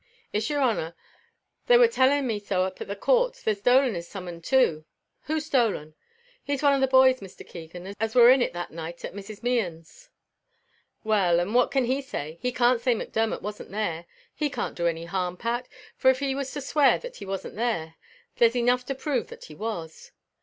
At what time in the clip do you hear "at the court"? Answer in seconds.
2.81-3.35